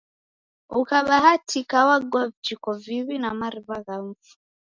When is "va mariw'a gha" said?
3.23-3.97